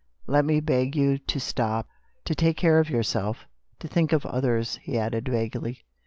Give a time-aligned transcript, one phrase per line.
[0.25, 1.87] Let me beg you to stop,
[2.25, 3.45] to take care of yourself,
[3.77, 5.83] to think of others," he added vaguely.